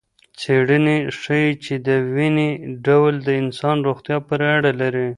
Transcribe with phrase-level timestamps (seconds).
[0.39, 2.49] څېړنې ښيي چې دویني
[2.85, 5.07] ډول د انسان روغتیا پورې اړه لري.